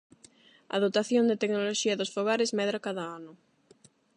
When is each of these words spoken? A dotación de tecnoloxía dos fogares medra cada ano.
A 0.75 0.77
dotación 0.83 1.23
de 1.27 1.39
tecnoloxía 1.41 1.97
dos 1.99 2.13
fogares 2.15 2.55
medra 2.59 2.83
cada 2.85 3.03
ano. 3.17 3.31